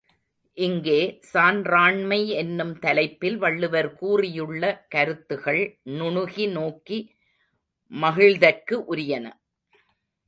[0.57, 1.19] இங்கே,
[1.33, 4.63] சான்றாண்மை என்னும் தலைப்பில் வள்ளுவர் கூறியுள்ள
[4.87, 5.61] கருத்துகள்
[5.91, 6.99] நுணுகி நோக்கி
[7.91, 9.27] மகிழ்தற்கு உரியன.